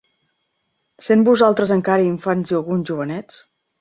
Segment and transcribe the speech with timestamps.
[1.03, 3.43] Essent vosaltres encara infants i alguns jovenets;